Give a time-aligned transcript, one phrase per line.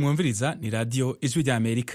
[0.00, 1.94] mwumviriza ni radiyo ijwi ry'amerika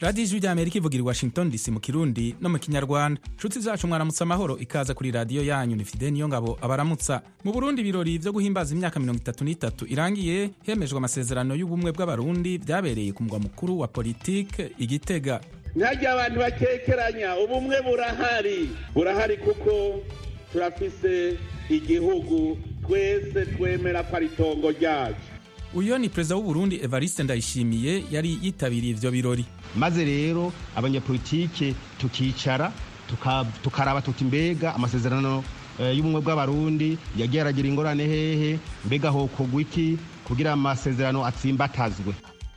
[0.00, 3.20] radiyo ijwi ry'amerika ivugira i washington dc mu kirundi no mu kinyarwanda.
[3.36, 7.22] Nshuti zacu mwaramutse amahoro ikaza kuri radiyo yanyu ni fide niyo ngabo abaramutsa.
[7.44, 13.12] Mu burundi ibirori byo guhimbaza imyaka mirongo itatu n'itatu irangiye hemejwe amasezerano y'ubumwe bw'abarundi byabereye
[13.12, 15.40] ku mugwa mukuru wa politike igitega
[15.76, 18.68] ntihagire abantu bakekeranya ubumwe burahari.
[18.94, 20.02] Burahari kuko
[20.52, 21.38] turafise
[21.70, 25.16] igihugu twese twemera ko ari itongo ryacu.
[25.74, 29.44] Uyu ni perezida w'uburundi evariste ndayishimiye yari yitabiriye ivyo birori.
[29.76, 32.72] Maze rero abanyapolitike tukicara
[33.08, 35.44] tuka- tukaraba tuti mbega amasezerano
[35.80, 38.58] eh, y'ubumwe bw'abarundi yagiye aragira ingorane hehe?
[38.84, 39.96] Mbega hokogwa iki?
[40.24, 42.12] Kugira amasezerano atsimbatazwe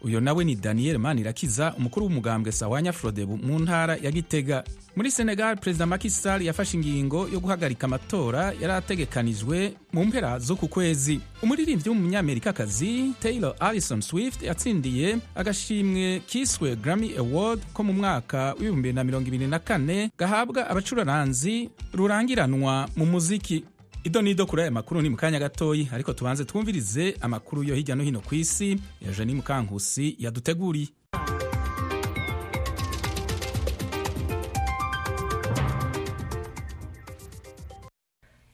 [0.05, 4.63] uyu nawe ni daniel manirakiza umukuru w'umugambwe sawanya frodebu mu ntara ya gitega.
[4.95, 10.67] Muri senegal perezida Macky Sall yafashe ingingo yo guhagarika amatora yari ategekanijwe mu mpera z'uku
[10.67, 11.19] kwezi.
[11.43, 18.93] Umuririmbyi w'umunyamerikakazi taylor allison swift yatsindiye agashimwe kiswe grammy award ko mu mwaka w'ibihumbi bibiri
[18.93, 23.63] na mirongo ibiri na kane gahabwa abacuraranzi rurangiranwa mu muziki.
[24.07, 27.95] Ido nido kuri aya makuru ni mu kanya gatoyi ariko tubanze twumvirize amakuru yo hirya
[27.95, 28.69] no hino ku isi
[29.03, 30.89] ya jeni mukankusi yaduteguriye.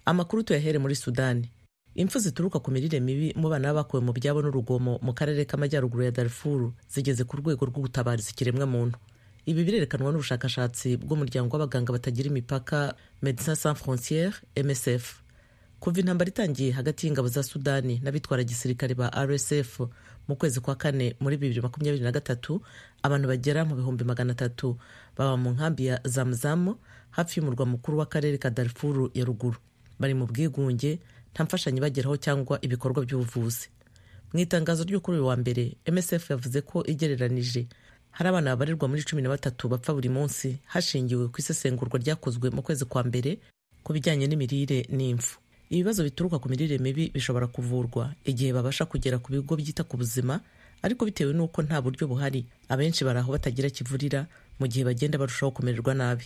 [0.06, 1.50] Amakuru tuyahere muri sudani
[1.96, 6.12] impfu zituruka ku mirire mibi mu bana bakuwe mu byabo n'urugomo mu karere k'amajyaruguru ya
[6.12, 8.96] darfuru zigeze ku rwego rwo gutabariza ikiremwamuntu
[9.46, 15.20] ibi birerekanwa n'ubushakashatsi bw'umuryango w'abaganga batagira imipaka medecins sans frontiere msf
[15.82, 19.80] kuva intambara itangiye hagati y'ingabo za sudani n'abitwara gisirikare ba rsf
[20.28, 22.62] mu kwezi kwa kane muri bibiri makumyabiri na gatatu
[23.04, 24.78] abantu bagera mu bihumbi magana atatu.
[25.18, 26.76] Baba mu nkambi ya zamzamu
[27.12, 29.58] hafi y'umurwa mukuru w'akarere ka darfuru ya ruguru.
[30.00, 31.00] Bari mu bwigunge
[31.34, 33.70] nta mfashanyo bageraho cyangwa ibikorwa by'ubuvuzi.
[34.34, 37.68] Mu itangazo ryo kuri uyu wa mbere msf yavuze ko igereranije.
[38.12, 42.62] Hari abana babarirwa muri cumi na batatu bapfa buri munsi hashingiwe ku isesengurwa ryakozwe mu
[42.62, 43.40] kwezi kwa mbere
[43.84, 45.41] ku bijyanye n'imirire n'imfu
[45.72, 50.40] ibibazo bituruka ku mirire mibi bishobora kuvurwa igihe babasha kugera ku bigo byita ku buzima
[50.84, 54.28] ariko bitewe n'uko nta buryo buhari abenshi bari aho batagira kivurira
[54.60, 56.26] mu gihe bagenda barushaho kumererwa nabi.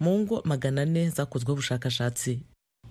[0.00, 2.40] Mu ngo magana ane zakozweho ubushakashatsi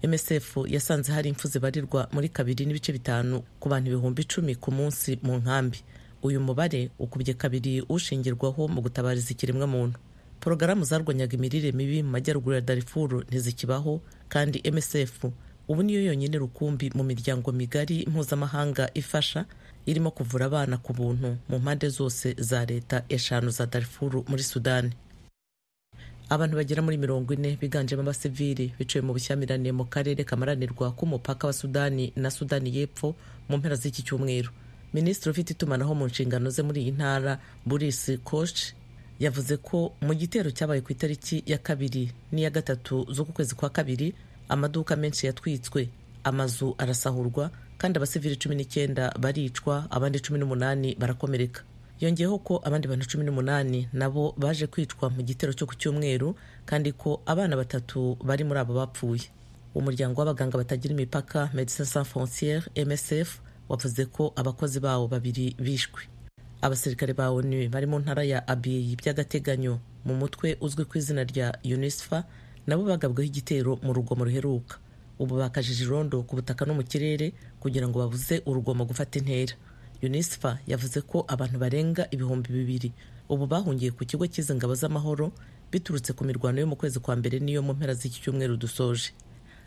[0.03, 5.19] msf yasanze hari impfu zibarirwa muri kabiri n'ibice bitanu ku bantu ibihumbi icumi ku munsi
[5.23, 5.79] mu nkambi.
[6.23, 9.97] Uyu mubare ukubye kabiri ushingirwaho mu gutabariza ikiremwamuntu.
[10.39, 15.25] Porogaramu zarwanyaga imirire mibi mu majyaruguru ya darifuru ntizikibaho kandi msf
[15.71, 19.45] ubu niyo yonyine rukumbi mu miryango migari mpuzamahanga ifasha
[19.85, 24.91] irimo kuvura abana ku buntu mu mpande zose za leta eshanu za darifuru muri sudani
[26.29, 31.53] abantu bagera muri mirongo ine biganjemo abasivili biciwe mu bushyamirane mu karere kamaranirwa k'umupaka wa
[31.53, 33.15] sudani na sudani y'epfo
[33.49, 34.49] mu mpera z'iki cyumweru.
[34.93, 38.59] Minisitiri ufite itumanaho mu nshingano ze muri iyi ntara boris koch
[39.19, 44.13] yavuze ko mu gitero cyabaye ku itariki ya kabiri n'iya gatatu z'uku kwezi kwa kabiri
[44.51, 45.89] amaduka menshi yatwitswe.
[46.23, 51.61] Amazu arasahurwa kandi abasivili cumi n'icyenda baricwa abandi cumi n'umunani barakomereka.
[52.01, 56.35] Yongeyeho ko abandi bantu cumi n'umunani nabo baje kwicwa mu gitero cyo ku cyumweru
[56.65, 59.29] kandi ko abana batatu bari muri abo bapfuye.
[59.75, 66.01] Umuryango w'abaganga batagira imipaka medecins sans frontiere msf wavuze ko abakozi bawo babiri bishwe.
[66.61, 71.53] Abasirikare ba onu bari mu ntara ya abiyi by'agateganyo mu mutwe uzwi ku izina rya
[71.65, 72.23] unisfa
[72.67, 74.77] nabo bagabweho igitero mu rugomo ruheruka.
[75.19, 79.53] Ubu bakajije irondo ku butaka no mu kirere kugira ngo babuze urugomo gufata intera.
[80.03, 82.89] Unisfa yavuze ko abantu barenga ibihumbi bibiri.
[83.29, 85.31] Ubu bahungiye ku kigo cy'izi ngabo z'amahoro
[85.71, 89.13] biturutse ku mirwano yo mu kwezi kwa mbere n'iyo mu mpera z'iki cyumweru dusoje.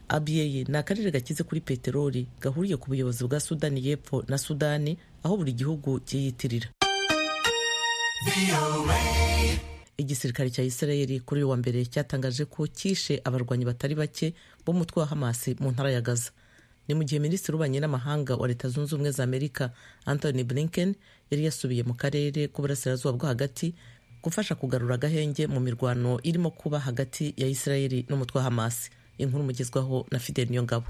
[0.09, 5.37] Abiyeyi ni akarere gakize kuri peteroli gahuriye ku buyobozi bwa sudani y'epfo na sudani aho
[5.41, 6.69] buri gihugu cyiyitirira
[9.97, 14.35] igisirikare cya isirayeli kuri uyu wa mbere cyatangaje ko cyishe abarwanyi batari bake
[14.67, 16.31] b'umutwe wa hamasi mu ntara ya gaza.
[16.89, 19.71] Ni mu gihe minisitiri w'ububanyi n'amahanga wa leta zunze ubumwe za amerika
[20.07, 20.95] anthony blinken
[21.31, 23.75] yari yasubiye mu karere k'uburasirazuba bwo hagati
[24.23, 30.07] gufasha kugarura agahenge mu mirwano irimo kuba hagati ya isirayeli n'umutwe wa hamasi inkuru mugezwaho
[30.11, 30.87] na fidel niyongabo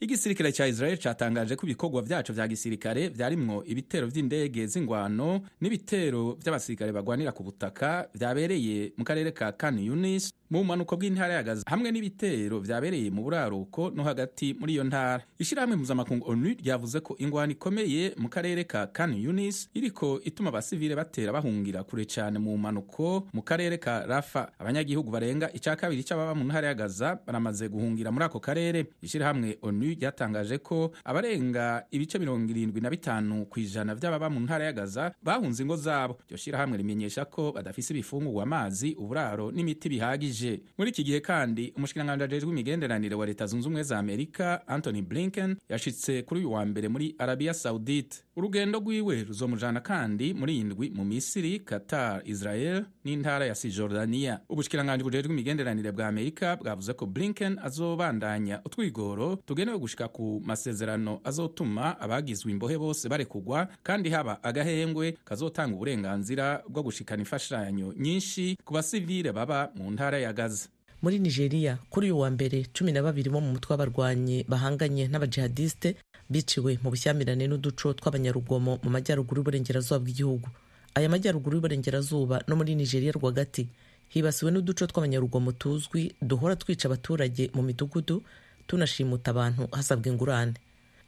[0.00, 6.92] igisirikare cya israel cyatangaje ko ibikorwa byaco vya gisirikare vyarimwo ibitero vy'indege z'ingwano n'ibitero vy'abasirikare
[6.92, 11.90] bagwanira ku butaka vyabereye mu karere ka kan yunis mu bumanuko bw'intara ya gaza hamwe
[11.92, 15.22] n'ibitero vyabereye mu buraruko no hagati muri iyo ntara.
[15.38, 20.94] Ishirahamwe mpuzamakungu onu ryavuze ko ingwano ikomeye mu karere ka kan yunis iriko ituma abasivile
[20.96, 26.34] batera bahungira kure cane mu bumanuko mu karere ka rafa abanyagihugu barenga ica kabiri c'ababa
[26.34, 28.86] mu ntara ya gaza baramaze guhungira muri ako karere.
[29.02, 34.64] Ishirahamwe onu ryatangaje ko abarenga ibice mirongo irindwi na bitanu ku ijana vy'ababa mu ntara
[34.64, 36.18] ya gaza bahunze ingo zabo.
[36.28, 40.35] Iryo shirahamwe rimenyesha ko badafise ibifungurwa amazi uburaro n'imiti bihagije.
[40.78, 45.56] Muri iki gihe kandi umushikiranganji ajejwe imigenderanire wa leta zunze ubumwe za amerika anthony blinken
[45.68, 48.22] yashitse kuri uyu wa mbere muri arabia saudite.
[48.36, 55.32] Urugendo rwiwe ruzomujana kandi muri indwi mu misiri qatar israel n'intara ya sijordania ubushikiranganji bujejwe
[55.32, 62.78] imigenderanire bwa amerika bwavuze ko blinken azobandanya utwigoro tugenewe gushika ku masezerano azotuma abagizwe imbohe
[62.78, 69.90] bose barekugwa kandi haba agahengwe kazotanga uburenganzira bwo gushikana imfashanyo nyinshi ku basivile baba mu
[69.90, 70.68] ntara ya gaza.
[71.02, 75.96] Muri nigeria kuri uyu wa mbere cumi na babiri bo mu mutwe w'abarwanyi bahanganye n'abajihadiste
[76.30, 80.48] biciwe mu bushyamirane n'uduco tw'abanyarugomo mu majyaruguru y'uburengerazuba bw'igihugu.
[80.96, 83.68] Aya majyaruguru y'uburengerazuba no muri nigeria rwagati
[84.10, 88.22] hibasiwe n'uduco tw'abanyarugomo tuzwi duhora twica abaturage mu midugudu
[88.66, 90.54] tunashimuta abantu hasabwa ingurane.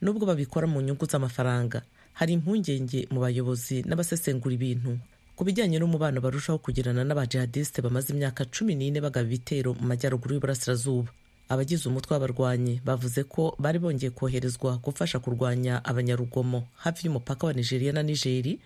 [0.01, 1.81] Nubwo babikora mu nyungu z'amafaranga
[2.13, 4.95] hari impungenge mu bayobozi n'abasesengura ibintu.
[5.39, 11.07] Ku bijyanye n'umubano barushaho kugirana n'abajihadiste bamaze imyaka cumi n'ine bagaba ibitero mu majyaruguru y'uburasirazuba.
[11.49, 17.93] Abagize umutwe w'abarwanyi bavuze ko bari bongeye koherezwa gufasha kurwanya abanyarugomo hafi y'umupaka wa nigeria
[17.95, 18.59] na nigeri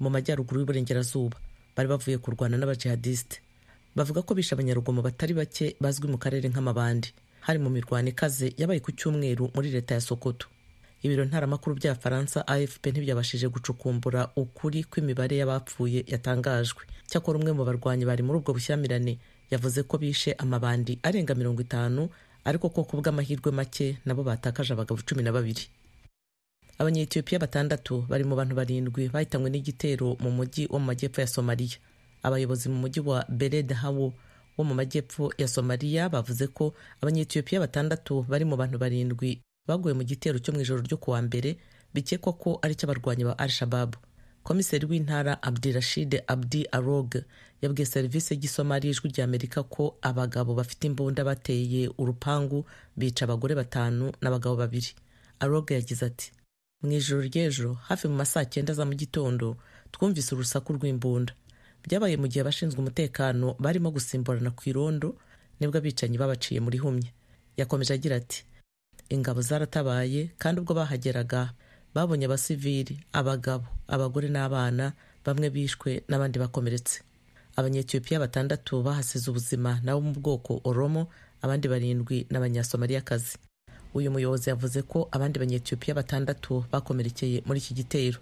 [0.00, 1.36] mu majyaruguru y'uburengerazuba.
[1.76, 3.40] Bari bavuye kurwana n'abajihadiste
[3.96, 7.08] bavuga ko bishe abanyarugomo batari bake bazwi mu karere nk'amabandi.
[7.40, 10.46] Hari mu mirwano ikaze yabaye ku cyumweru muri leta ya sokoto.
[11.02, 16.82] Ibiro ntaramakuru by'abafaransa afp ntibyabashije gucukumbura ukuri kw'imibare y'abapfuye yatangajwe.
[17.10, 19.18] Cyakora umwe mu barwanyi bari muri ubwo bushyamirane
[19.50, 22.08] yavuze ko bishe amabandi arenga mirongo itanu
[22.44, 25.64] ariko ko ku bw'amahirwe make nabo batakaje abagabo cumi na babiri.
[26.78, 31.78] Abanyetiyopiya batandatu bari mu bantu barindwi bahitanywe n'igitero mu mujyi wo mu majyepfo ya somaliya
[32.22, 34.14] abayobozi mu mujyi wa bered hawo
[34.56, 40.02] wo mu majyepfo ya somaliya bavuze ko abanyetiyopiya batandatu bari mu bantu barindwi baguye mu
[40.04, 41.58] gitero cyo mu ijoro ryo kuwa mbere
[41.94, 43.98] bikekwa ko ari icy'abarwanyi ba al shababu
[44.42, 47.20] komiseri w'intara abdirashid abdi arog
[47.62, 52.64] yabwiye serivisi y'igisomali ijwi rya amerika ko abagabo bafite imbunda bateye urupangu
[52.96, 54.88] bica abagore batanu n'abagabo babiri.
[55.40, 56.32] Arog yagize ati
[56.82, 59.56] mu ijoro ry'ejo hafi mu ma saa cyenda za mu gitondo
[59.92, 61.32] twumvise urusaku rw'imbunda.
[61.84, 65.18] Byabaye mu gihe abashinzwe umutekano barimo gusimburana ku irondo
[65.60, 67.10] ni bwo abicanyi babaciye muri humye.
[67.58, 68.44] Yakomeje agira ati
[69.08, 71.50] ingabo zaratabaye kandi ubwo bahageraga
[71.94, 74.92] babonye abasivili abagabo abagore n'abana
[75.24, 77.00] bamwe bishwe n'abandi bakomeretse.
[77.56, 81.08] Abanyetiyopiya batandatu bahasize ubuzima nabo mu bwoko oromo
[81.42, 83.38] abandi barindwi n'abanyasomaliyakazi.
[83.94, 88.18] Uyu muyobozi yavuze ko abandi banyetiyopiya batandatu bakomerekeye muri iki gitero.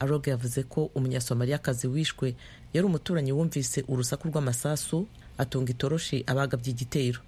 [0.00, 2.34] Aroge yavuze ko umunyasomaliyakazi wishwe
[2.72, 5.06] yari umuturanyi wumvise urusaku rw'amasasu
[5.38, 7.20] atunga itoroshi abagabye igitero.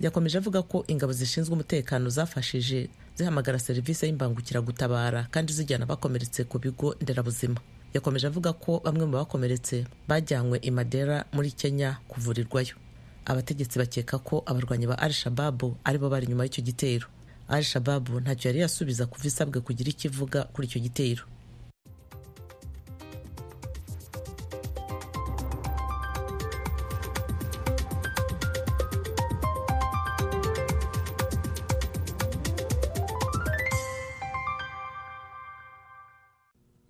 [0.00, 6.94] Yakomeje avuga ko ingabo zishinzwe umutekano zafashije zihamagara serivisi y'imbangukiragutabara kandi zijyana abakomeretse ku bigo
[7.00, 7.60] nderabuzima.
[7.94, 12.74] Yakomeje avuga ko bamwe mu bakomeretse bajyanywe i Madera muri Kenya kuvurirwayo.
[13.26, 17.06] Abategetsi bakeka ko abarwanyi ba al shababu ari bo bari inyuma y'icyo gitero.
[17.48, 21.22] Al shababu ntacyo yari yasubiza kuva isabwe kugira icyo ivuga kuri icyo gitero.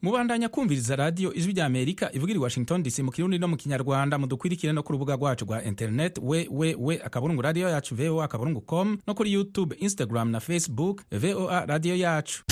[0.09, 4.19] Mubandanya kumviriza radiyo ijwi rya amerika ivugira i washington dc mu kirundi no mu kinyarwanda.
[4.19, 8.61] Mudukwirikire no ku rubuga rwacu rwa internet we we we akaburungu radiyo yacu voa akaburungu
[8.61, 12.43] com no kuri youtube instagram na facebook voa radiyo yacu.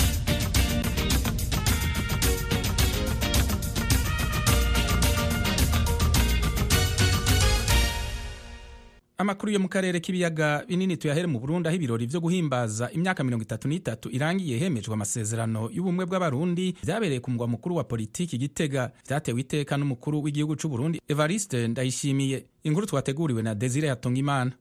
[9.19, 13.43] Amakuru yo mu karere k'ibiyaga binini tuyahere mu burundi aho ibirori vyo guhimbaza imyaka mirongo
[13.43, 19.41] itatu n'itatu irangiye hemejwe amasezerano y'ubumwe bw'abarundi vyabereye ku mugwa mukuru wa politiki gitega vyatewe
[19.41, 22.45] iteka n'umukuru w'igihugu c'uburundi evariste ndayishimiye.
[22.63, 24.51] Inkuru twateguriwe na desire yatungimana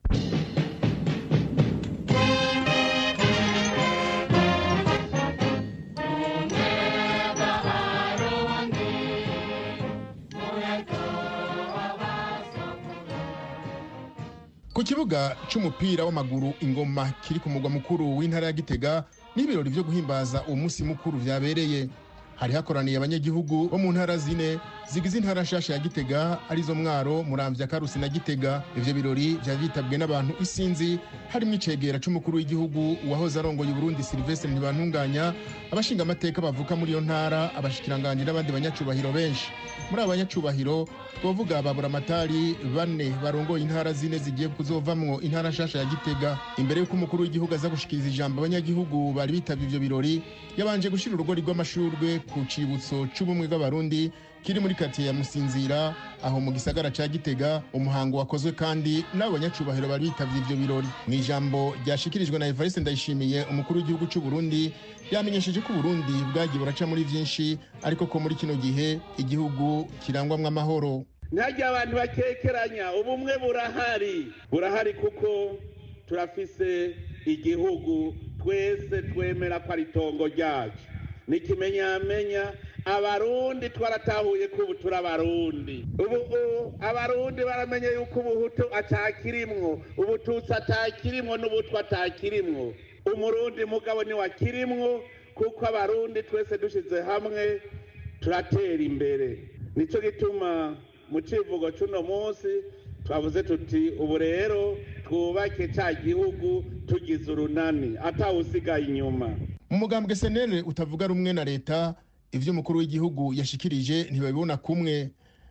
[14.86, 19.04] kibuga c'umupira w'amaguru ingoma kiri ku mugwa mukuru w'intara ya gitega
[19.36, 21.88] n'ibirori vyo guhimbaza uwo munsi mukuru vyabereye.
[22.36, 24.58] Hari hakoraniye abanyagihugu bo mu ntara zine
[24.92, 29.58] zigize intara nshasha ya gitega ari zo mwaro muramvya karusi na gitega ivyo birori vyari
[29.60, 35.34] vyitabwe n'abantu isinzi harimwo icegera c'umukuru w'igihugu uwahoze arongoye uburundi silvestre ntibantunganya
[35.72, 39.50] abashinga amateka bavuka muri iyo ntara abashikiranganji n'abandi banyacubahiro benshi.
[39.90, 40.88] Muri abo banyacubahiro
[41.20, 46.38] twovuga baburamatari bane barongoye intara zine zigiye kuzovamwo intara nshasha ya gitega.
[46.58, 50.22] Imbere y'uko umukuru w'igihugu aza gushikiriza ijambo abanyagihugu bari bitavye ivyo birori
[50.56, 54.10] yabanje gushira urugori rw'amashurwe ku cibutso c'ubumwe bw'abarundi
[54.42, 59.88] kiri muri katiye ya musinzira aho mu gisagara ca gitega umuhango wakozwe kandi n'abo banyacubahiro
[59.88, 60.88] bari bitavye ivyo birori.
[61.06, 64.72] Mu ijambo ryashikirijwe na evariste ndayishimiye umukuru w'igihugu c'u burundi
[65.10, 71.04] yamenyesheje ko uburundi bwagiye buraca muri vyinshi ariko ko muri kino gihe igihugu kirangwamwo amahoro.
[71.32, 74.30] Ntajya abantu bakekeranya ubumwe burahari.
[74.50, 75.58] Burahari kuko
[76.06, 76.94] turafise
[77.26, 80.78] igihugu twese twemera ko ari itongo ryacu.
[81.28, 82.54] N'ikimenyamenya
[82.86, 85.84] abarundi twaratahuye ko ubu turi abarundi.
[85.98, 86.16] Ubu
[86.80, 92.74] abarundi baramenye yuko ubuhutu atakirimwo ubututsi atakirimwo n'ubutwa atakirimwo
[93.14, 95.02] umurundi mugabo niwakirimwo
[95.34, 97.60] kuko abarundi twese dushyize hamwe
[98.20, 99.38] turatera imbere.
[99.76, 100.76] Nicyo gituma
[101.10, 102.48] mu kivugo cy'uno munsi
[103.04, 107.98] twavuze tuti ubu rero twubake cya gihugu tugize urunani.
[108.02, 109.28] Atawusigaye inyuma.
[109.70, 111.94] Mu mugambwe senere utavuga rumwe na leta
[112.32, 115.10] ivyo umukuru w'igihugu yashikirije ntibabibona kumwe.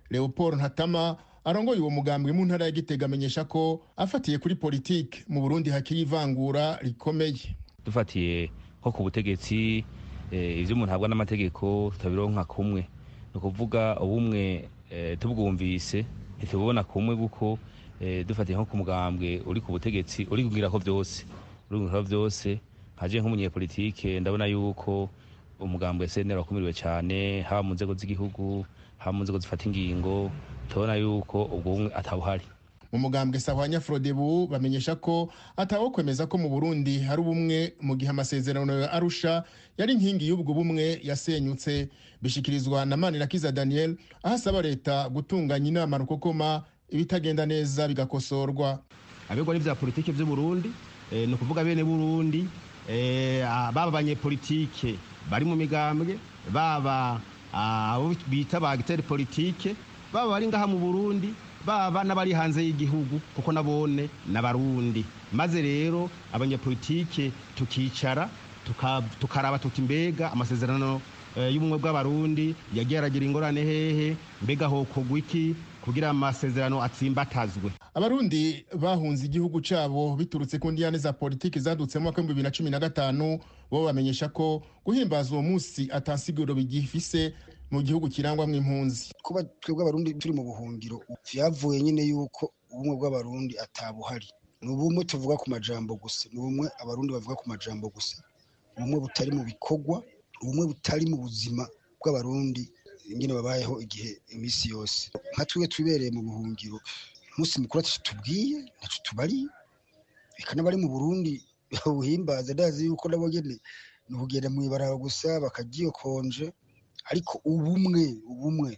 [0.10, 5.41] Leopold ntatama arongoye uwo mugambwe mu ntara ya gitega amenyesha ko afatiye kuri politike mu
[5.41, 7.55] burundi hakiri ivangura rikomeye.
[7.86, 8.50] Dufatiye
[8.82, 9.84] nko ku butegetsi
[10.32, 12.82] ivyo umuntu ahabwa n'amategeko tutabironka kumwe.
[13.34, 14.70] Ni ukuvuga ubumwe
[15.20, 16.05] tubwumvise
[16.38, 17.58] ntitubona kumwe kuko
[18.27, 21.25] dufatiye nko ku mugambwe uri ku butegetsi uri kugira ko byose
[21.72, 22.60] uri kugira ko byose
[22.98, 25.10] nkaje nk'umunyepolitike ndabona yuko
[25.59, 28.65] umugambwe senera wakumiriwe cyane haba mu nzego z'igihugu
[28.97, 30.31] haba mu nzego zifata ingingo
[30.69, 32.43] tubona yuko ubwo bumwe atabuhari
[32.91, 38.09] mu mugambwe sahwanya frodebu bamenyesha ko atawo kwemeza ko mu burundi hari ubumwe mu gihe
[38.12, 39.43] amasezerano ya arusha
[39.77, 41.89] yari inkingi y'ubwo bumwe yasenyutse.
[42.21, 48.79] Bishikirizwa na manirakiza daniel aho asaba leta gutunganya inama rukokoma ibitagenda neza bigakosorwa.
[49.29, 50.71] Abegwa n'ivya politike vy'uburundi
[51.12, 52.47] ni ukuvuga bene burundi
[52.89, 54.96] baba abanyepolitike
[55.30, 56.20] bari mu migambwe
[56.54, 57.20] baba
[57.54, 59.75] abo bita ba agiteri politike
[60.13, 61.34] baba bari ngaha mu burundi
[61.65, 65.06] baba n'abari hanze y'igihugu kuko nabone n'abarundi.
[65.34, 68.30] Maze rero abanyepolitike tukicara
[69.20, 71.01] tukaraba tuti mbega amasezerano
[71.36, 74.15] y'ubumwe bw'abarundi yagiye aragira ingorane hehe?
[74.42, 75.56] Mbega hokogwa iki?
[75.86, 82.22] Kugira amasezerano atsimbatazwe abarundi bahunze igihugu cabo biturutse ku ndiyane za politiki zadutse mu mwaka
[82.22, 83.39] w'ibihumbi bibiri na cumi na gatanu
[83.72, 87.34] bo bamenyesha ko guhimbaza uwo munsi atansiguro bigifise
[87.72, 89.10] mu gihugu kirangwamwo impunzi.
[89.25, 91.01] Kuba twebwe abarundi turi mu buhungiro
[91.32, 94.27] vyavuye nyine yuko ubumwe bw'abarundi atabuhari.
[94.62, 98.22] Ni ubumwe tuvuga ku majambo gusa ni ubumwe abarundi bavuga ku majambo gusa.
[98.77, 100.04] Ubumwe butari mu bikorwa
[100.42, 101.65] ubumwe butari mu buzima
[102.00, 102.70] bw'abarundi
[103.12, 105.01] ingene babayeho igihe iminsi yose.
[105.33, 106.77] Nka twebwe twibereye mu buhungiro
[107.33, 109.47] umunsi mukuru tubwiye ntaco tubariye
[110.38, 111.33] reka n'abari mu burundi
[111.74, 113.55] bawuhimbaza ndazi yuko nabo nyene
[114.07, 116.45] ni ukugenda mw'ibaraba gusa bakaryiyokonje
[117.12, 118.71] ariko ubumwe ubumwe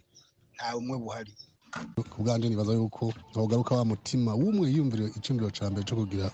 [0.54, 1.32] nta bumwe buhari.
[2.10, 6.26] Ku bwanje nibaza yuko ntogaruka wa mutima w'umwe yiyumvira iciyumviro ca mbere co kugira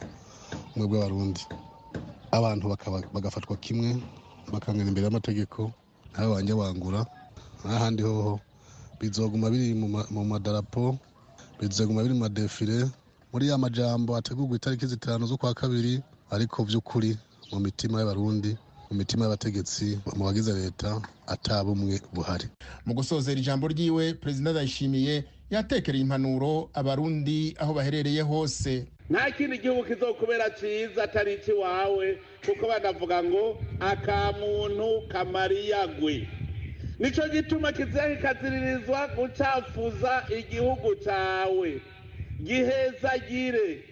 [0.71, 1.43] ubumwe bw'abarundi.
[2.39, 2.65] Abantu
[3.15, 3.89] bagafatwa kimwe
[4.53, 5.61] bakangana imbere y'amategeko
[6.11, 7.01] ntawe wanje wangura.
[7.65, 8.41] N'ahandi hoho
[9.01, 9.75] bizoguma biri
[10.11, 10.99] mu madarapo
[11.61, 12.87] bizoguma biri mu madefile
[13.33, 17.17] muri ya majambo ategurwa itariki zitanu z'ukwa kabiri ariko vy'ukuri
[17.53, 18.57] mu mitima y'abarundi
[18.91, 22.47] mu mitima y'abategetsi mu bagize leta ata bumwe buhari.
[22.87, 28.87] Mu gusozera ijambo ryiwe perezida ndayishimiye yatekereye impanuro abarundi aho baherereye hose.
[29.11, 36.29] Nta kindi gihugu kizokubera cyiza atari ikiwawe kuko banavuga ngo akamuntu kamariyagwe.
[37.05, 41.81] Ni cyo gituma kizira kikaziririzwa gucafuza igihugu cyawe
[42.45, 43.83] gihezagire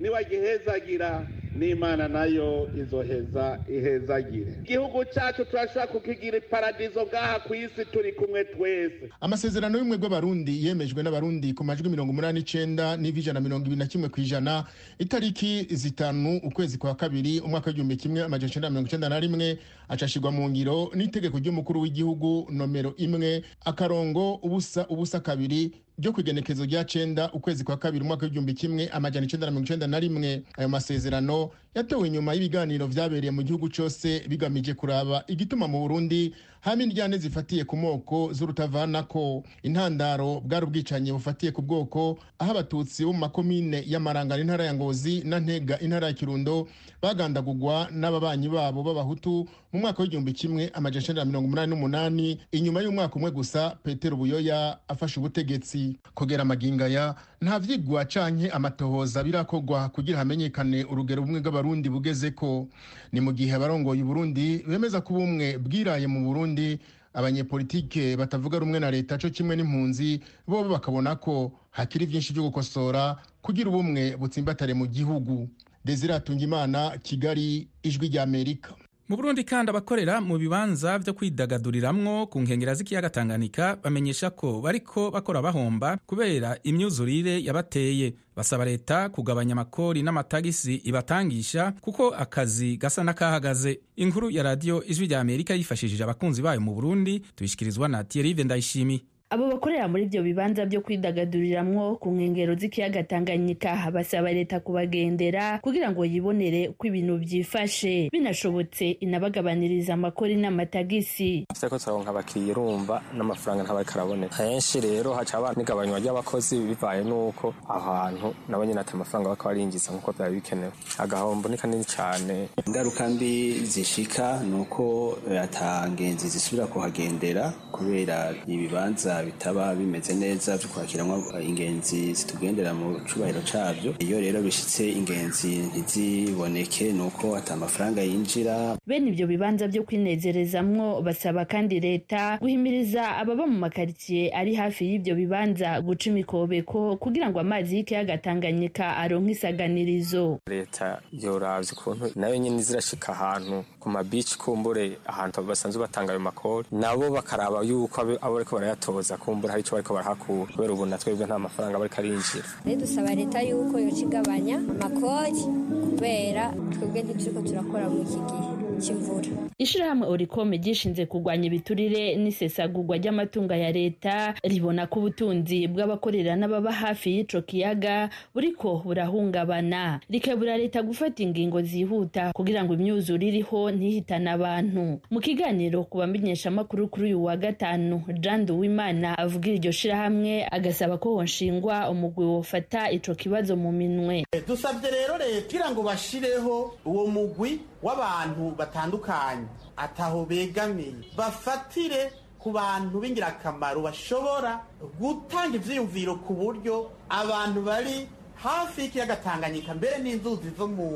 [0.00, 1.26] niba gihezagira
[1.58, 8.44] n'imana na yo izoheza ihezagire igihugu cyacu turashobora kukigira iparadizo ngaha ku isi turi kumwe
[8.44, 9.10] twese.
[9.20, 14.08] Amasezerano y'ubumwe bw'abarundi yemejwe n'abarundi ku majwi mirongo umunani n'icenda n'ivijana mirongo ibiri na kimwe
[14.08, 14.64] ku ijana
[14.98, 19.58] itariki zitanu ukwezi kwa kabiri umwaka w'igihumbi kimwe amajana icenda mirongo icenda na rimwe
[19.90, 26.64] acashirwa mu ngiro n'itegeko ry'umukuru w'igihugu nomero imwe akarongo ubusa ubusa kabiri ryo ku igenekezo
[26.64, 30.42] rya cenda ukwezi kwa kabiri umwaka w'igihumbi kimwe amajana icenda na mirongo icenda na rimwe.
[30.56, 36.82] Ayo masezerano yatowe inyuma y'ibiganiro vyabereye mu gihugu cose bigamije kuraba igituma mu burundi hama
[36.82, 39.42] indyane zifatiye ku moko z'urutavanako.
[39.62, 45.22] Intandaro bwari ubwicanyi bufatiye ku bwoko aho abatutsi bo mu makomine y'amarangara intara ya ngozi
[45.24, 46.68] na ntega intara ya kirundo
[47.02, 53.30] bagandagurwa n'ababanyi babo b'abahutu mu mwaka w'igihumbi kimwe amajana mirongo umunani n'umunani inyuma y'umwaka umwe
[53.30, 55.96] gusa petero buyoya afashe ubutegetsi.
[56.14, 62.68] Kugera amagingaya nta vyigwa canke amatohoza birakorwa kugira hamenyekane urugero bumwe bw'abarundi bugeze ko
[63.12, 66.78] ni mu gihe abarongoye uburundi bemeza ko ubumwe bwiraye mu burundi
[67.12, 73.16] abanyepolitike batavuga rumwe na leta co kimwe n'impunzi bobo bakabona ko hakiri vyinshi vyo gukosora
[73.44, 75.48] kugira ubumwe butsimbatare mu gihugu.
[75.84, 78.72] Desire atungimana kigali ijwi rya amerika.
[79.10, 85.10] Mu burundi kandi abakorera mu bibanza vyo kwidagaduriramwo ku nkengera z'ikiyaga tanganyika bamenyesha ko bariko
[85.10, 88.14] bakora bahomba kubera imyuzurire yabateye.
[88.36, 93.80] Basaba leta kugabanya amakori n'amatagisi ibatangisha kuko akazi gasa n'akahagaze.
[93.96, 97.18] Inkuru ya radiyo ijwi rya amerika yifashishije abakunzi bayo mu burundi.
[97.34, 99.00] Tubishikirizwa na thierry ndayishimiye.
[99.30, 105.86] Abo bakorera muri ibyo bibanza byo kwidagaduriramwo ku nkengero z'ikiyaga tanganyika basaba leta kubagendera kugira
[105.94, 108.10] ngo yibonere uko ibintu byifashe.
[108.10, 111.46] Binashobotse inabagabaniriza amakori n'amatagisi.
[111.70, 114.34] Ko turaronka abakiriya urumva n'amafaranga ntabariko araboneka.
[114.42, 119.44] Henshi rero haca haba n'igabanywa ry'abakozi bivaye n'uko aho hantu nabo nyine ati amafaranga bako
[119.46, 120.72] barinjiza nk'uko byari bikenewe.
[120.98, 129.74] Agahombo ni kanini cyane ingaruka mbi zishika ni uko atangenzi zisubira kuhagendera kubera ibibanza bitaba
[129.74, 137.02] bimeze neza byo kwakiramwo ingenzi zitugendera mu cubahiro cabyo iyo rero bishitse ingenzi ntiziboneke ni
[137.02, 138.76] uko ata amafaranga yinjira.
[138.86, 145.14] Bene ibyo bibanza byo kwinezerezamwo basaba kandi leta guhimiriza ababa mu makaritsiye ari hafi y'ibyo
[145.14, 150.38] bibanza guca imikobeko kugira ngo amazi y'ikiyaga tanganyika aronke isaganirizo.
[150.46, 156.20] Leta yoravye ukuntu na yo nyene zirashika ahantu ku mabici kumbure ahantu basanzwe batanga ayo
[156.20, 156.68] makori.
[156.72, 160.52] Nabo bakaraba yuko abo bariko barayatoza kumbura hari ico bariko barahakura.
[160.52, 162.44] Kubera ubu natwebwe nta mafaranga bariko arinjira.
[162.64, 165.42] Rero dusaba leta yuko yoca igabanya amakori
[165.90, 168.48] kubera twebwe ntituriko turakora muri iki gihe.
[168.80, 169.28] Cy'imvura.
[169.58, 177.16] Ishirahamwe orikome ryishinze kurwanya ibiturire n'isesagurwa ry'amatungo ya leta ribona ko ubutunzi bw'abakorera n'ababa hafi
[177.16, 180.00] y'ico kiyaga buriko burahungabana.
[180.10, 185.00] Rikabura leta gufata ingingo zihuta kugira ngo imyuzure iriho ntihitane abantu.
[185.10, 191.14] Mu kiganiro ku bamenyeshamakuru kuri uyu wa gatanu jean duwimana avugira iryo shirahamwe agasaba ko
[191.20, 194.24] honshingwa umugwi wofata ico kibazo mu minwe.
[194.48, 199.46] Dusabye rero leta kugira ngo bashireho uwo mugwi w'abantu batandukanye.
[199.76, 204.60] Ataho begamiye bafatire ku bantu b'ingirakamaro bashobora
[205.00, 208.08] gutanga ivyiyumviro ku buryo abantu bari
[208.42, 210.88] hafi y'ikiyaga tanganyika mbere n'inzuzi zo mu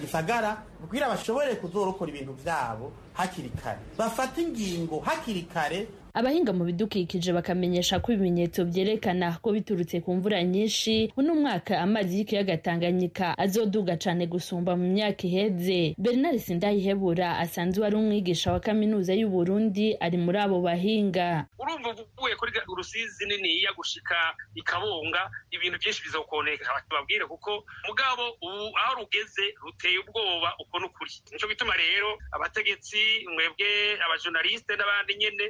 [0.00, 3.78] gisagara kugira bashobore kuzorokora ibintu vyabo hakiri kare.
[3.98, 10.42] Bafate ingingo hakiri kare abahinga mu bidukikije bakamenyesha ko ibimenyetso vyerekana ko biturutse ku mvura
[10.42, 15.94] nyinshi uno mwaka amazi y'ikiyaga tanganyika azoduga cane gusumba mu myaka iheze.
[15.98, 21.46] Bernard sindayihebura asanzwe ari umwigisha wa kaminuza y'uburundi ari muri abo bahinga.
[21.58, 24.16] Urumva uvuye kuri rusizi niniya gushika
[24.54, 31.10] ikabunga ibintu vyinshi bizokoneka babwire kuko mugabo ubu aho rugeze ruteye ubwoba uko n'ukuri.
[31.32, 32.98] Nico gituma rero abategetsi
[33.34, 33.68] mwebwe
[34.04, 35.46] abajournaliste n'abandi nyene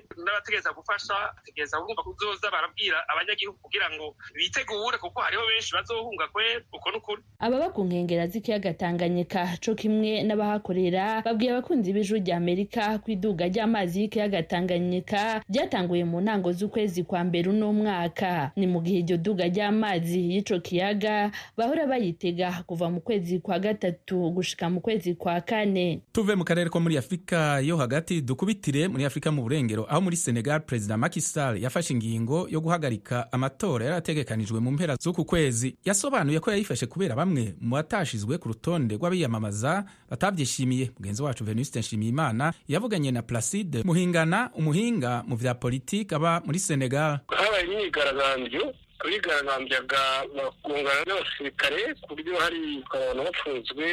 [0.49, 6.45] n'abategetsi gufasha tegereza urumva kuzoza barabwira abanyagihugu kugira ngo bitegure kuko hariho benshi bazohunga kwe
[6.73, 7.23] uko n'ukuri.
[7.39, 13.45] Ababa ku nkengera z'ikiyaga tanganyika co kimwe n'abahakorera babwiye abakunzi b'ijuru rya amerika ko iduga
[13.49, 18.51] ry'amazi y'ikiyaga tanganyika ryatanguye mu ntango z'ukwezi kwa mbere uno mwaka.
[18.57, 24.31] Ni mu gihe iryo duga ry'amazi y'ico kiyaga bahora bayitega kuva mu kwezi kwa gatatu
[24.31, 26.01] gushika mu kwezi kwa kane.
[26.13, 30.17] Tuve mu karere ko muri afurika yo hagati dukubitire muri afurika mu burengero aho muri
[30.39, 35.77] senegal perezida Macky Sall yafashe ingingo yo guhagarika amatora yari ategekanijwe mu mpera z'uku kwezi.
[35.85, 40.91] Yasobanuye ko yayifashe kubera bamwe mu batashizwe ku rutonde rw'abiyamamaza batabyishimiye.
[40.99, 47.19] Mugenzi wacu Venuste Nshimiyimana yavuganye na Placide Muhingana umuhinga mu vya politiki aba muri Senegal.
[47.29, 50.03] Habaye imyigaragambyo abigaragambyaga
[50.37, 53.87] bakungana n'abasirikare ku buryo hari abantu bafunzwe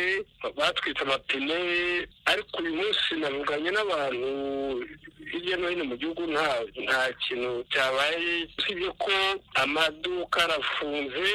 [0.58, 1.60] batwitse amapine
[2.32, 4.30] ariko uyu munsi navuganye n'abantu
[5.32, 6.48] hirya no hino mu gihugu nta
[6.86, 8.34] nta kintu cyabaye.
[8.58, 9.14] Usibye ko
[9.64, 11.28] amaduka arafunze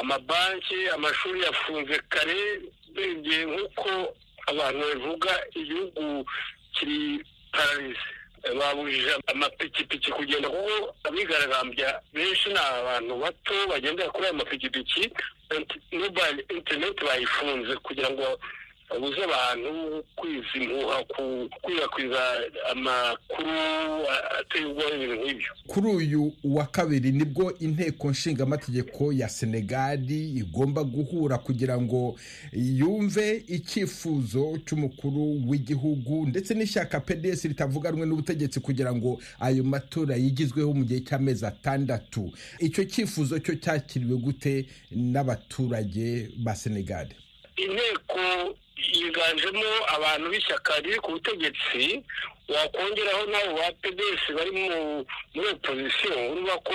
[0.00, 2.40] amabanki amashuri yafunze kare
[2.92, 3.88] urebye nk'uko
[4.50, 6.04] abantu babivuga igihugu
[6.74, 7.00] kiri
[7.52, 8.08] pararize
[8.58, 15.02] babujije amapikipiki kugenda kuko abigaragambya benshi ni abantu bato bagendera kuri ayo mapikipiki
[15.92, 18.38] mobile interineti bayifunze kugira ngo
[18.90, 22.20] babuze abantu kwiza impuha gukwirakwiza
[22.72, 23.50] amakuru
[24.40, 25.50] ateye ubwoba ibintu nk'ibyo.
[25.66, 32.16] Kuri uyu wa kabiri ni bwo inteko nshingamategeko ya senegali igomba guhura kugira ngo
[32.52, 40.72] yumve icyifuzo cy'umukuru w'igihugu ndetse n'ishyaka pds ritavuga rumwe n'ubutegetsi kugira ngo ayo matora yigizweho
[40.74, 42.32] mu gihe cy'amezi atandatu.
[42.60, 47.14] Icyo cyifuzo cyo cyakiriwe gute n'abaturage ba senegali
[47.56, 48.54] inteko
[49.20, 49.64] yiganjemo
[49.96, 52.04] abantu b'ishyaka riri ku butegetsi
[52.48, 56.74] wakongeraho n'abo ba pds bari muri opozisiyo urumva ko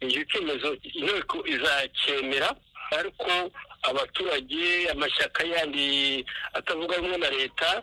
[0.00, 2.48] icyo cyemezo inteko izacyemera
[2.98, 3.30] ariko
[3.82, 6.24] abaturage amashyaka yandi
[6.54, 7.82] atavuga rumwe na leta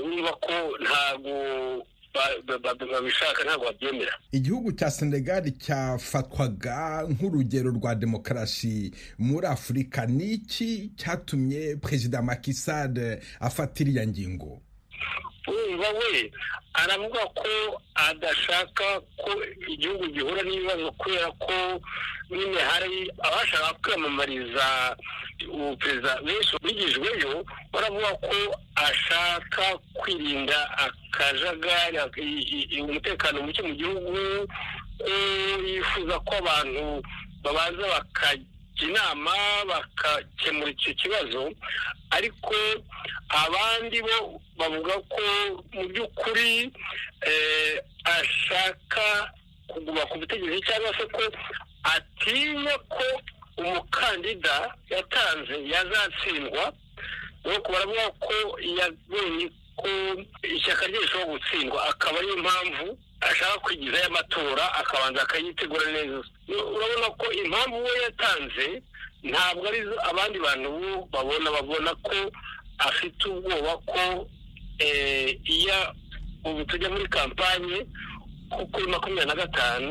[0.00, 1.34] urumva ko ntabwo
[2.92, 4.12] babishaka ntabwo babyemera.
[4.32, 13.82] Igihugu cya senegali cyafatwaga nk'urugero rwa demokarasi muri afurika ni iki cyatumye perezida makisade afata
[13.82, 14.62] iriya ngingo?
[15.80, 16.30] Urumva we
[16.74, 17.50] aravuga ko
[17.94, 18.84] adashaka
[19.16, 19.30] ko
[19.68, 21.80] igihugu gihura n'ibibazo kubera ko
[22.30, 24.96] nyine hari abashaka kwiyamamariza
[25.80, 28.36] perezida benshi bigijweyo baravuga ko
[28.76, 29.64] ashaka
[29.98, 31.98] kwirinda akajagari
[32.82, 34.12] umutekano muke mu gihugu
[35.66, 37.02] yifuza ko abantu
[37.42, 38.44] babanza bakajya
[38.86, 39.34] inama
[39.68, 41.52] bakakemura icyo kibazo.
[42.10, 42.54] Ariko
[43.28, 45.22] abandi bo bavuga ko
[45.72, 46.72] mu by'ukuri
[48.04, 49.32] ashaka
[49.68, 51.22] kuguma ku butegetsi cyangwa se ko
[51.94, 53.06] atinya ko
[53.60, 56.72] umukandida yatanze yazatsindwa.
[57.44, 58.34] Nuko baravuga ko
[58.78, 59.46] yabonye
[59.80, 59.88] ko
[60.44, 62.86] ishyaka rye rishobora gutsindwa akaba ariyo mpamvu
[63.20, 66.20] ashaka kwigizayo amatora akabanza akayitegura neza.
[66.48, 68.66] Urabona ko impamvu we yatanze
[69.22, 69.80] ntabwo ari
[70.10, 70.70] abandi bantu
[71.12, 72.16] babona babona ko
[72.78, 74.26] afite ubwoba ko
[75.44, 75.78] iyo
[76.44, 77.84] ubu tujya muri kampanye
[78.72, 79.90] kuri makumyabiri na gatanu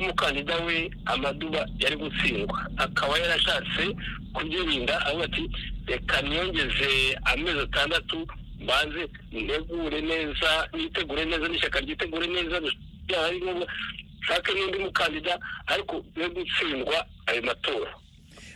[0.00, 2.58] umukandida we amaduba yari gutsindwa.
[2.80, 3.82] Akaba yarashatse
[4.34, 5.44] kubyirinda avuga ati
[5.86, 8.26] reka niyongeze amezi atandatu
[8.62, 12.60] mbanze ntegure neza nitegure neza n'ishyaka ryitegure neza
[13.06, 13.66] byaba ari ngombwa.
[14.22, 17.90] Nshake n'undi mukandida ariko yo gutsindwa ayo matora.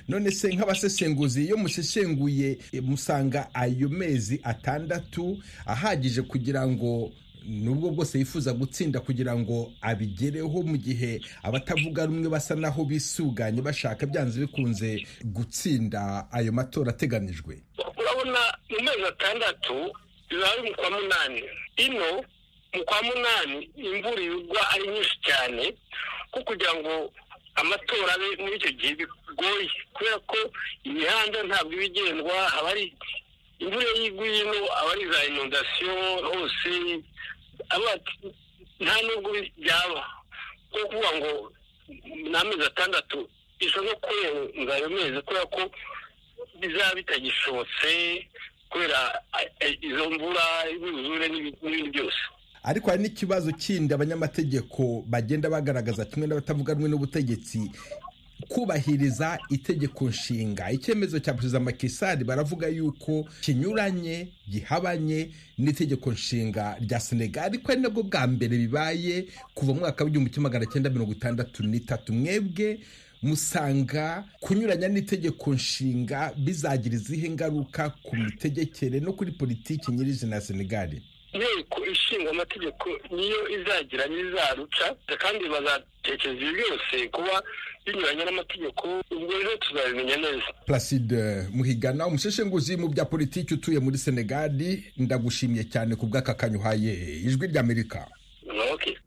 [0.08, 7.12] None se nk'abasesenguzi iyo musesenguye musanga ayo mezi atandatu ahagije kugira ngo
[7.46, 14.06] nubwo bwose yifuza gutsinda kugira ngo abigereho mu gihe abatavuga rumwe basa naho bisuganye bashaka
[14.06, 17.62] byanze bikunze gutsinda ayo matora ateganijwe.
[18.26, 19.92] Urabona mu mezi atandatu
[20.28, 21.42] bizaba ari mu kwa munani.
[21.76, 22.24] Ino
[22.74, 25.64] mu kwa munani imvura igwa ari nyinshi cyane
[26.32, 27.12] ko kugira ngo
[27.54, 30.36] amatora abe muri icyo gihe bigoye kubera ko
[30.84, 32.92] imihanda ntabwo iba igendwa haba hari
[33.58, 35.94] imvura y'iguye ino aba ari za inundasiyo
[36.28, 36.72] hose
[38.80, 40.02] nta nubwo byaba
[40.72, 41.32] ko kuvuga ngo
[42.04, 43.28] ni amezi atandatu
[43.60, 45.62] ishobora no kurenza ayo mezi kubera ko
[46.60, 47.90] bizaba bitagishobotse
[48.70, 48.98] kubera
[49.80, 52.18] izo mvura y'ubuzure n'ibindi byose.
[52.62, 57.70] Ariko hari n'ikibazo kindi abanyamategeko bagenda bagaragaza kimwe n'abatavuga rumwe n'ubutegetsi
[58.48, 60.70] kubahiriza itegeko nshinga.
[60.70, 68.02] Icyemezo cya perezida makisari baravuga yuko kinyuranye gihabanye n'itegeko nshinga rya senegali ariko ari nabwo
[68.02, 72.12] bwa mbere bibaye kuva mu mwaka w'igihumbi kimwe magana cyenda mirongo itandatu n'itatu.
[72.12, 72.80] Mwebwe
[73.22, 81.02] musanga kunyuranya n'itegeko nshinga bizagira izihe ngaruka ku mitegekere no kuri politiki nyirizina senegali
[81.32, 84.86] inteko ishinga amategeko niyo izagira n'izaruca
[85.18, 87.42] kandi bazatekereza ibi byose kuba
[87.86, 90.48] binyuranye n'amategeko ubwo rero tuzabimenya neza.
[90.66, 96.92] Placide muhigana umusheshenguzi mu bya politiki utuye muri senegali ndagushimiye cyane ku bw'aka uhaye
[97.26, 98.08] ijwi ry'amerika.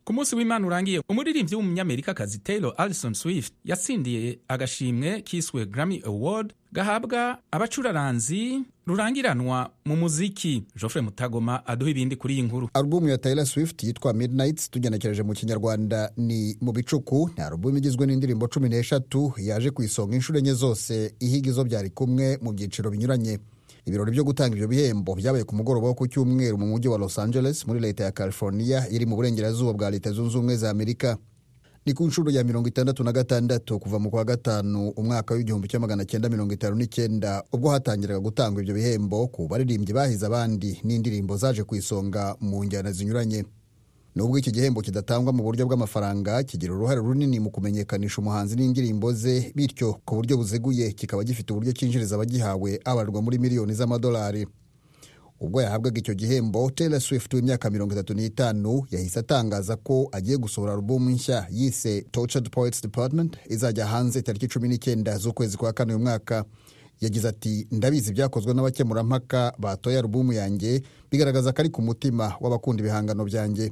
[0.10, 7.38] Ku munsi w'imana urangiye umuririmbyi w'umunyamerikakazi taylor alison swift yatsindiye agashimwe kiswe grammy award gahabwa
[7.52, 10.64] abacuraranzi rurangiranwa mu muziki.
[10.80, 12.70] Geoffrey mutagoma aduha ibindi kuri iyi nkuru.
[12.74, 18.06] Alubumu ya taylor swift yitwa midnights tugenekereje mu kinyarwanda ni mu bicuku ni alubumu igizwe
[18.08, 21.14] n'indirimbo cumi n'eshatu yaje ku isonga inshuro enye zose.
[21.20, 23.40] Ihiga izo byari kumwe mu byiciro binyuranye.
[23.90, 27.18] Ibirori byo gutanga ibyo bihembo byabaye ku mugoroba wo ku cyumweru mu mujyi wa los
[27.20, 31.18] angeles muri leta ya california iri mu burengerazuba bwa leta zunze ubumwe za amerika.
[31.86, 35.82] Ni ku nshuro ya mirongo itandatu na gatandatu kuva mu kwa gatanu umwaka w'igihumbi kimwe
[35.82, 41.38] magana cyenda mirongo itanu n'icyenda ubwo hatangiraga gutangwa ibyo bihembo ku baririmbyi bahize abandi n'indirimbo
[41.38, 43.46] zaje ku isonga mu njyana zinyuranye.
[44.20, 49.52] Nubwo iki gihembo kidatangwa mu buryo bw'amafaranga kigira uruhare runini mu kumenyekanisha umuhanzi n'indirimbo ze
[49.56, 54.44] bityo ku buryo buziguye kikaba gifite uburyo cyinjiriza abagihawe abarwa muri miliyoni z'amadolari.
[55.40, 60.74] Ubwo yahabwaga icyo gihembo Taylor Swift w'imyaka mirongo itatu n'itanu yahise atangaza ko agiye gusohora
[60.74, 66.04] alubumu nshya yise Tortured Poets Department izajya hanze tariki cumi n'icyenda z'ukwezi kwa kane uyu
[66.04, 66.44] mwaka.
[67.02, 73.24] Yagize ati ndabizi ibyakozwe n'abakemurampaka batoye alubumu yanjye bigaragaza ko ari ku mutima w'abakunda ibihangano
[73.26, 73.72] byanjye.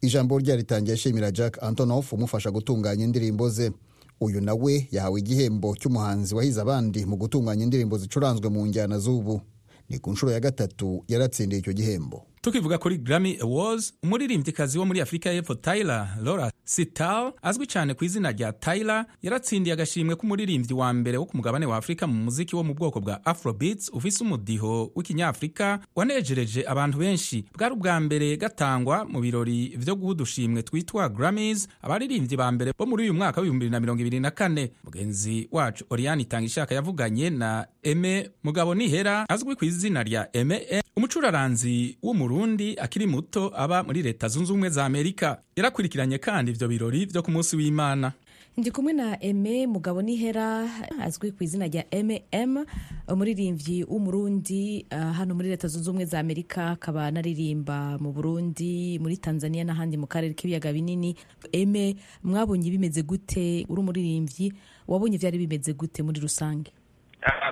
[0.00, 3.72] Ijambo rye ritangiye ashimira jack antonoff umufasha gutunganya indirimbo ze.
[4.20, 9.40] Uyu nawe yahawe igihembo cy'umuhanzi wahize abandi mu gutunganya indirimbo zicuranzwe mu njyana z'ubu.
[9.88, 12.22] Ni ku nshuro ya gatatu yaratsindiye icyo gihembo.
[12.40, 18.04] Tukivuga kuri Grammy Awards umuririmbyikazi wo muri Afurika y'Epfo Tyler Laura Sital azwi cyane ku
[18.04, 22.56] izina rya Tyler yaratsindiye agashimwe k'umuririmbyi wa mbere wo ku mugabane wa Afurika mu muziki
[22.56, 27.44] wo mu bwoko bwa Afrobeats ufise umudiho w'ikinyafurika wanejereje abantu benshi.
[27.58, 32.86] Bwari ubwa mbere gatangwa mu birori vyo guha udushimwe twitwa Grammys abaririmbyi ba mbere bo
[32.86, 34.72] muri uyu mwaka w'ibihumbi bibiri na mirongo ibiri na kane.
[34.84, 41.96] Mugenzi wacu Oriane Itangishaka yavuganye na Eme Mugabo Nihera azwi ku izina rya Eme umucuraranzi
[42.02, 45.40] w'umurundi akiri muto aba muri leta zunze ubumwe za amerika.
[45.56, 48.12] Yarakurikiranye kandi ivyo birori vyo ku munsi w'imana.
[48.56, 50.68] Ndi kumwe na eme mugabo nihera
[51.00, 52.64] azwi ku izina rya mm
[53.08, 59.16] umuririmbyi w'umurundi uh, hano muri leta zunze ubumwe za amerika akaba anaririmba mu burundi muri
[59.16, 61.16] tanzania n'ahandi mu karere k'ibiyaga binini.
[61.52, 63.64] Eme mwabonye bimeze gute?
[63.68, 64.52] Uri umuririmbyi
[64.88, 66.70] wabonye vyari bimeze gute muri rusange?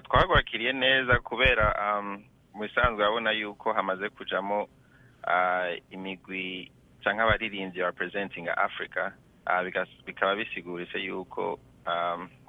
[0.05, 2.23] Twagwakiriye neza kubera um,
[2.55, 4.69] mu bisanzwe urabona yuko hamaze kujamo
[5.27, 6.71] ah, imigwi
[7.03, 9.13] canke abaririmbyi representing africa
[9.47, 11.59] ah, bigas- bikaba bisiguritse yuko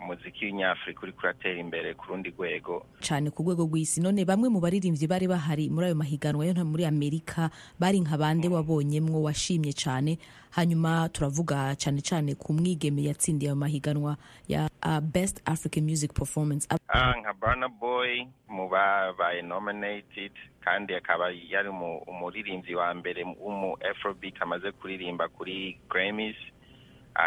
[0.02, 2.86] umuziki w'inyafurika uriko uratera imbere ku rundi rwego.
[3.00, 4.02] Cyane ku rwego rw'isi.
[4.02, 8.48] None bamwe mu baririmbyi bari bahari muri ayo mahiganwa yo muri amerika bari nka bande
[8.48, 10.18] wabonyemwo washimye cyane
[10.56, 16.68] hanyuma turavuga cyane cyane ku mwigeme yatsindiye ayo mahiganwa ya uh, best african music performance.
[16.90, 20.32] Ah, nka Burna Boy mu babaye nominated
[20.64, 26.36] kandi akaba yari umu- umuririmbyi wa mbere w'umu Afrobeat amaze kuririmba kuri Grammys.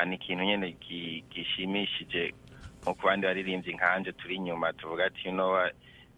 [0.07, 2.35] Ni ikintu nyene gi- gishimishije
[2.83, 5.29] nko ku bandi baririmbyi nkanje turi inyuma tuvuga ati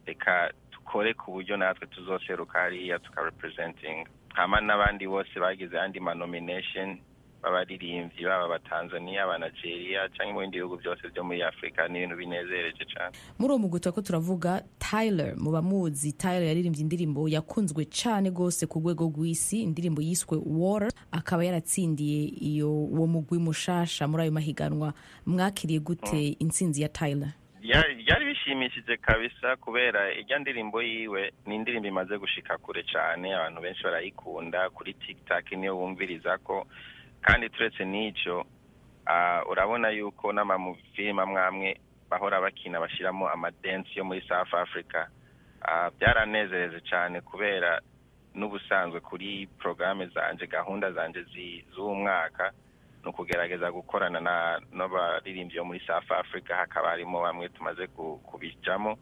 [0.06, 4.06] reka dukore ku buryo natwe tuzoseruka hariya tukarepresenting.
[4.34, 6.98] Hama n'abandi bose bagize andi ma nomination
[7.42, 12.84] b'abaririmbyi baba abatanzania abanigeria cyangwa mu bindi bihugu byose byo muri afurika ni ibintu binezereje
[12.92, 18.66] cyane muri uwo mugwi ko turavuga tyler mu bamuzi tyler yaririmbye indirimbo yakunzwe cyane rwose
[18.66, 24.94] ku rwego rw'isi indirimbo yiswe water akaba yaratsindiye iyo uwo mugwi mushasha muri ayo mahiganwa.
[25.26, 27.32] Mwakiriye gute intsinzi ya tyler?
[27.62, 33.60] Ya- byari bishimishije kabisa kubera ijya ndirimbo yiwe ni indirimbo imaze gushika kure cyane abantu
[33.60, 36.66] benshi barayikunda kuri tiktok niyo bumviriza ko
[37.22, 38.44] kandi turetse n'icyo
[39.50, 41.70] urabona yuko n'amamufilime amwe amwe
[42.10, 45.06] bahora bakina bashyiramo amadensi yo muri south africa.
[45.98, 47.80] Byaranezereje cyane kubera
[48.34, 52.52] n'ubusanzwe kuri porogaramu zanje gahunda zanje zi- z'uwo mwaka
[53.04, 56.52] ni ukugerageza gukorana na n'abaririmbyi bo muri south africa.
[56.54, 58.98] Hakaba harimo bamwe tumaze ku- kubijamo.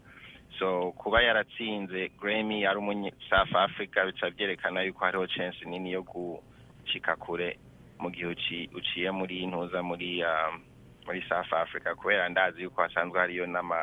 [0.59, 6.03] So kuba yaratsinze grammy ari umunye south africa bica byerekana yuko hariho chance nini yo
[6.03, 7.59] gushika kure.
[8.01, 10.61] Mu gihe uci- uciye muri ntuza muri um,
[11.07, 13.77] muri south africa kubera ndazi yuko hasanzwe hariyo n'ama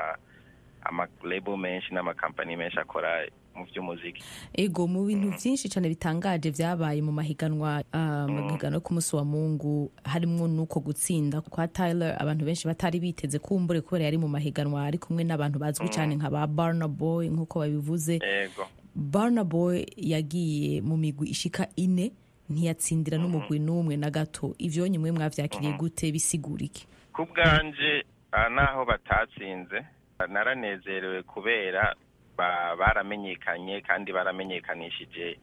[0.81, 3.25] ama label menshi n'amakampani menshi akora
[3.55, 4.21] mu by'umuziki
[4.53, 9.15] ego mu bintu byinshi cyane bitangaje byabaye mu mahiganwa uh, mu mahiganwa yo ku munsi
[9.15, 14.27] wa mungu harimo n'uko gutsinda kwa tyler abantu benshi batari biteze kumbure kubera yari mu
[14.29, 18.21] mahiganwa ari kumwe n'abantu bazwi cyane nka ba barna boy nk'uko babivuze.
[18.21, 18.69] Ego.
[18.95, 22.13] Barna boy yagiye mu migwi ishika ine
[22.49, 24.55] ntiyatsindira n'umugwi n'umwe na gato.
[24.57, 29.85] Ivyo nyimwe mwavyakiriye gute bisigura iki ku bwanje ah, naho batatsinze
[30.29, 31.95] naranezerewe kubera
[32.37, 35.39] ba- baramenyekanye kandi baramenyekanishije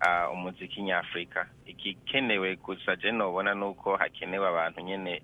[0.00, 1.46] ah, umuziki nyafurika.
[1.66, 5.22] Igikenewe gusa je nobona nuko hakenewe abantu nyene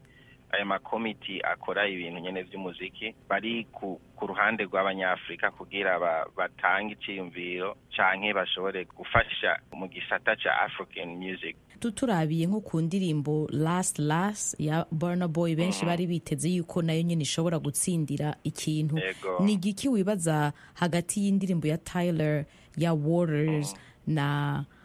[0.53, 8.33] aya makomiti akora ibintu nyene vy'umuziki bari ku, ruhande rw'abanyafurika kugira ba, batange iciyumviro canke
[8.35, 11.57] bashobore gufasha mu gisata ca african music.
[11.81, 16.93] Tu- turabiye nko ku ndirimbo last last ya burna boy benshi bari biteze yuko na
[16.93, 19.01] yo nyine ishobora gutsindira ikintu.
[19.41, 22.45] Ni igiki wibaza hagati y'indirimbo ya tyler
[22.77, 23.75] ya waters
[24.07, 24.80] na uh,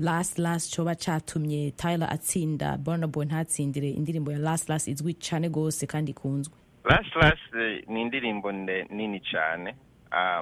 [0.00, 5.48] last last coba catumye tyler atsinda burna boy ntatsindire indirimbo ya last last izwi cane
[5.48, 6.54] gose kandi ikunzwe.
[6.84, 9.74] Last last eh, ni indirimbo nini cyane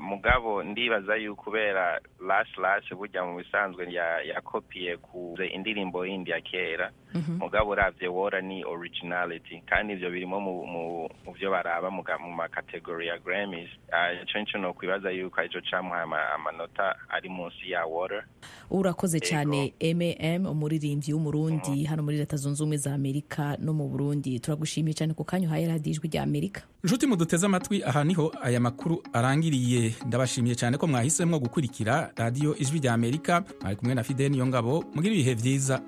[0.00, 6.40] mugabo ndibaza yuko kubera last last burya mu bisanzwe ya- yakopiye ku indirimbo yindi ya
[6.40, 6.90] kera.
[7.38, 13.68] Mugabo uravye wora ni originality kandi ivyo birimo mu vyo baraba mu makategori ya grammys.
[13.92, 18.24] Ah, ico nico nokwibaza yuko arico camuhaye ama- amanota ari munsi ya water
[18.70, 24.38] urakoze cyane mm umuririmbyi w'umurundi hano muri leta zunze ubumwe za amerika no mu burundi.
[24.40, 26.62] Turagushimiye cyane ku kanya uhaye radiyo ijwi rya amerika.
[26.84, 29.02] Nshuti muduteze amatwi aha ni ho aya makuru
[29.60, 33.44] arangiriye ndabashimiye cyane ko mwahisemo gukurikira radiyo ijwi rya amerika.
[33.60, 35.80] Mwari kumwe na fideni yo ngabo mugire ibihe byiza.